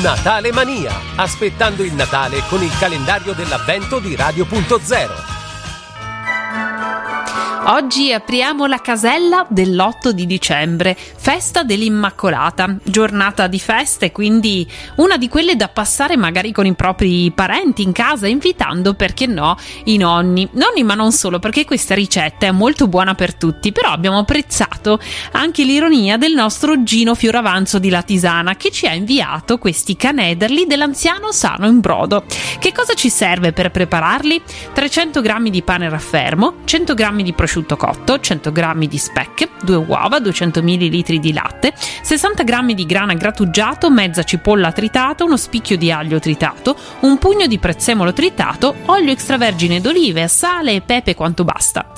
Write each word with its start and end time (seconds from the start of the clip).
Natale 0.00 0.52
Mania, 0.52 0.90
aspettando 1.16 1.82
il 1.82 1.92
Natale 1.92 2.42
con 2.48 2.62
il 2.62 2.72
calendario 2.78 3.34
dell'avvento 3.34 3.98
di 3.98 4.16
Radio.0. 4.16 5.31
Oggi 7.64 8.12
apriamo 8.12 8.66
la 8.66 8.80
casella 8.80 9.46
dell'8 9.48 10.08
di 10.08 10.26
dicembre, 10.26 10.96
festa 10.98 11.62
dell'Immacolata, 11.62 12.76
giornata 12.82 13.46
di 13.46 13.60
feste, 13.60 14.10
quindi 14.10 14.68
una 14.96 15.16
di 15.16 15.28
quelle 15.28 15.54
da 15.54 15.68
passare 15.68 16.16
magari 16.16 16.50
con 16.50 16.66
i 16.66 16.74
propri 16.74 17.30
parenti 17.32 17.82
in 17.82 17.92
casa, 17.92 18.26
invitando, 18.26 18.94
perché 18.94 19.26
no, 19.26 19.56
i 19.84 19.96
nonni. 19.96 20.48
Nonni, 20.54 20.82
ma 20.82 20.94
non 20.94 21.12
solo, 21.12 21.38
perché 21.38 21.64
questa 21.64 21.94
ricetta 21.94 22.46
è 22.46 22.50
molto 22.50 22.88
buona 22.88 23.14
per 23.14 23.36
tutti, 23.36 23.70
però 23.70 23.90
abbiamo 23.90 24.18
apprezzato 24.18 24.98
anche 25.30 25.62
l'ironia 25.62 26.16
del 26.16 26.32
nostro 26.32 26.82
Gino 26.82 27.14
Fioravanzo 27.14 27.78
di 27.78 27.90
Latisana, 27.90 28.56
che 28.56 28.72
ci 28.72 28.88
ha 28.88 28.92
inviato 28.92 29.58
questi 29.58 29.94
canederli 29.94 30.66
dell'anziano 30.66 31.30
sano 31.30 31.68
in 31.68 31.78
brodo. 31.78 32.24
Che 32.58 32.72
cosa 32.72 32.94
ci 32.94 33.08
serve 33.08 33.52
per 33.52 33.70
prepararli? 33.70 34.42
300 34.72 35.20
g 35.20 35.48
di 35.48 35.62
pane 35.62 35.88
raffermo, 35.88 36.54
100 36.64 36.94
g 36.94 37.22
di 37.22 37.32
prosciutto 37.32 37.50
prosciutto 37.52 37.76
cotto, 37.76 38.18
100 38.18 38.50
g 38.50 38.86
di 38.86 38.96
speck, 38.96 39.46
2 39.62 39.76
uova, 39.76 40.18
200 40.20 40.62
ml 40.62 41.18
di 41.18 41.32
latte, 41.34 41.74
60 41.76 42.44
g 42.44 42.72
di 42.72 42.86
grana 42.86 43.12
grattugiato, 43.12 43.90
mezza 43.90 44.22
cipolla 44.22 44.72
tritata, 44.72 45.22
uno 45.24 45.36
spicchio 45.36 45.76
di 45.76 45.92
aglio 45.92 46.18
tritato, 46.18 46.74
un 47.00 47.18
pugno 47.18 47.46
di 47.46 47.58
prezzemolo 47.58 48.14
tritato, 48.14 48.74
olio 48.86 49.12
extravergine 49.12 49.82
d'olive, 49.82 50.28
sale 50.28 50.76
e 50.76 50.80
pepe 50.80 51.14
quanto 51.14 51.44
basta. 51.44 51.92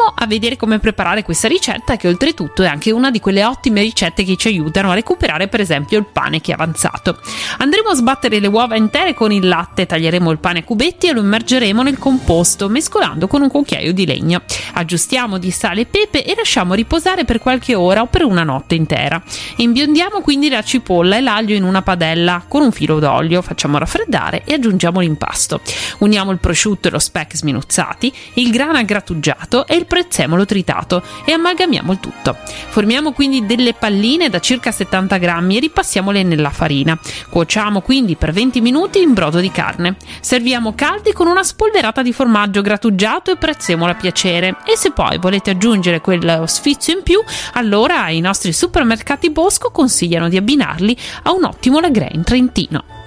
Andiamo 0.00 0.24
a 0.24 0.26
vedere 0.26 0.56
come 0.56 0.78
preparare 0.78 1.22
questa 1.22 1.46
ricetta 1.46 1.96
che 1.96 2.08
oltretutto 2.08 2.62
è 2.62 2.66
anche 2.66 2.90
una 2.90 3.10
di 3.10 3.20
quelle 3.20 3.44
ottime 3.44 3.82
ricette 3.82 4.24
che 4.24 4.36
ci 4.36 4.48
aiutano 4.48 4.90
a 4.90 4.94
recuperare 4.94 5.46
per 5.46 5.60
esempio 5.60 5.98
il 5.98 6.06
pane 6.10 6.40
che 6.40 6.52
è 6.52 6.54
avanzato. 6.54 7.18
Andremo 7.58 7.90
a 7.90 7.94
sbattere 7.94 8.40
le 8.40 8.46
uova 8.46 8.76
intere 8.76 9.12
con 9.12 9.30
il 9.30 9.46
latte, 9.46 9.84
taglieremo 9.84 10.30
il 10.30 10.38
pane 10.38 10.60
a 10.60 10.64
cubetti 10.64 11.08
e 11.08 11.12
lo 11.12 11.20
immergeremo 11.20 11.82
nel 11.82 11.98
composto 11.98 12.70
mescolando 12.70 13.26
con 13.26 13.42
un 13.42 13.50
cucchiaio 13.50 13.92
di 13.92 14.06
legno. 14.06 14.40
Aggiustiamo 14.72 15.36
di 15.36 15.50
sale 15.50 15.82
e 15.82 15.86
pepe 15.86 16.24
e 16.24 16.34
lasciamo 16.34 16.72
riposare 16.72 17.26
per 17.26 17.38
qualche 17.38 17.74
ora 17.74 18.00
o 18.00 18.06
per 18.06 18.24
una 18.24 18.42
notte 18.42 18.76
intera. 18.76 19.22
Imbiondiamo 19.56 20.22
quindi 20.22 20.48
la 20.48 20.62
cipolla 20.62 21.18
e 21.18 21.20
l'aglio 21.20 21.54
in 21.54 21.64
una 21.64 21.82
padella 21.82 22.42
con 22.48 22.62
un 22.62 22.72
filo 22.72 23.00
d'olio, 23.00 23.42
facciamo 23.42 23.76
raffreddare 23.76 24.44
e 24.46 24.54
aggiungiamo 24.54 25.00
l'impasto. 25.00 25.60
Uniamo 25.98 26.30
il 26.30 26.38
prosciutto 26.38 26.88
e 26.88 26.90
lo 26.90 26.98
speck 26.98 27.36
sminuzzati, 27.36 28.10
il 28.34 28.50
grana 28.50 28.82
grattugiato 28.82 29.66
e 29.66 29.76
il 29.76 29.88
prezzemolo 29.90 30.46
tritato 30.46 31.02
e 31.24 31.32
amalgamiamo 31.32 31.90
il 31.90 31.98
tutto. 31.98 32.36
Formiamo 32.68 33.10
quindi 33.10 33.44
delle 33.44 33.74
palline 33.74 34.28
da 34.28 34.38
circa 34.38 34.70
70 34.70 35.16
grammi 35.16 35.56
e 35.56 35.60
ripassiamole 35.60 36.22
nella 36.22 36.50
farina. 36.50 36.96
Cuociamo 37.28 37.80
quindi 37.80 38.14
per 38.14 38.30
20 38.30 38.60
minuti 38.60 39.02
in 39.02 39.14
brodo 39.14 39.40
di 39.40 39.50
carne. 39.50 39.96
Serviamo 40.20 40.76
caldi 40.76 41.12
con 41.12 41.26
una 41.26 41.42
spolverata 41.42 42.02
di 42.02 42.12
formaggio 42.12 42.62
grattugiato 42.62 43.32
e 43.32 43.36
prezzemolo 43.36 43.90
a 43.90 43.96
piacere 43.96 44.58
e 44.64 44.76
se 44.76 44.92
poi 44.92 45.18
volete 45.18 45.50
aggiungere 45.50 46.00
quel 46.00 46.44
sfizio 46.46 46.94
in 46.96 47.02
più, 47.02 47.20
allora 47.54 48.10
i 48.10 48.20
nostri 48.20 48.52
supermercati 48.52 49.30
Bosco 49.30 49.72
consigliano 49.72 50.28
di 50.28 50.36
abbinarli 50.36 50.96
a 51.24 51.32
un 51.32 51.42
ottimo 51.42 51.80
Lagrein 51.80 52.22
Trentino. 52.22 52.99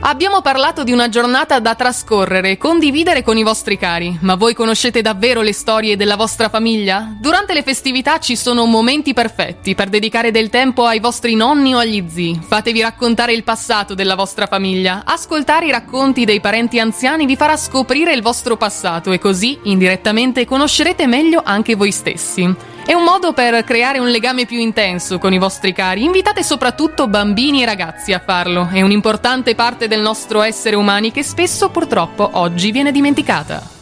Abbiamo 0.00 0.42
parlato 0.42 0.84
di 0.84 0.92
una 0.92 1.08
giornata 1.08 1.58
da 1.60 1.74
trascorrere 1.74 2.50
e 2.50 2.58
condividere 2.58 3.22
con 3.22 3.38
i 3.38 3.42
vostri 3.42 3.78
cari, 3.78 4.16
ma 4.20 4.34
voi 4.34 4.52
conoscete 4.52 5.00
davvero 5.00 5.40
le 5.40 5.52
storie 5.52 5.96
della 5.96 6.16
vostra 6.16 6.48
famiglia? 6.48 7.14
Durante 7.18 7.54
le 7.54 7.62
festività 7.62 8.18
ci 8.18 8.36
sono 8.36 8.66
momenti 8.66 9.14
perfetti 9.14 9.74
per 9.74 9.88
dedicare 9.88 10.30
del 10.30 10.50
tempo 10.50 10.84
ai 10.84 11.00
vostri 11.00 11.34
nonni 11.34 11.74
o 11.74 11.78
agli 11.78 12.04
zii. 12.06 12.40
Fatevi 12.46 12.82
raccontare 12.82 13.32
il 13.32 13.44
passato 13.44 13.94
della 13.94 14.14
vostra 14.14 14.46
famiglia. 14.46 15.02
Ascoltare 15.04 15.66
i 15.66 15.70
racconti 15.70 16.24
dei 16.24 16.40
parenti 16.40 16.78
anziani 16.78 17.24
vi 17.24 17.36
farà 17.36 17.56
scoprire 17.56 18.12
il 18.12 18.22
vostro 18.22 18.56
passato 18.56 19.10
e 19.10 19.18
così, 19.18 19.58
indirettamente, 19.62 20.44
conoscerete 20.44 21.06
meglio 21.06 21.40
anche 21.42 21.74
voi 21.76 21.92
stessi. 21.92 22.72
È 22.86 22.92
un 22.92 23.02
modo 23.02 23.32
per 23.32 23.64
creare 23.64 23.98
un 23.98 24.10
legame 24.10 24.44
più 24.44 24.58
intenso 24.58 25.18
con 25.18 25.32
i 25.32 25.38
vostri 25.38 25.72
cari. 25.72 26.04
Invitate 26.04 26.42
soprattutto 26.42 27.08
bambini 27.08 27.62
e 27.62 27.64
ragazzi 27.64 28.12
a 28.12 28.18
farlo. 28.22 28.68
È 28.70 28.82
un'importante 28.82 29.54
parte 29.54 29.88
del 29.88 30.02
nostro 30.02 30.42
essere 30.42 30.76
umani 30.76 31.10
che 31.10 31.22
spesso 31.22 31.70
purtroppo 31.70 32.28
oggi 32.34 32.70
viene 32.72 32.92
dimenticata. 32.92 33.73